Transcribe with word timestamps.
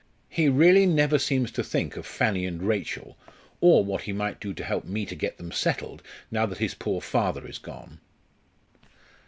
He 0.29 0.49
really 0.49 0.87
never 0.87 1.19
seems 1.19 1.51
to 1.51 1.63
think 1.63 1.95
of 1.95 2.07
Fanny 2.07 2.47
and 2.47 2.63
Rachel, 2.63 3.17
or 3.59 3.85
what 3.85 4.01
he 4.01 4.11
might 4.13 4.39
do 4.39 4.51
to 4.51 4.63
help 4.63 4.83
me 4.83 5.05
to 5.05 5.13
get 5.13 5.37
them 5.37 5.51
settled 5.51 6.01
now 6.31 6.47
that 6.47 6.57
his 6.57 6.73
poor 6.73 7.01
father 7.01 7.45
is 7.47 7.59
gone." 7.59 7.99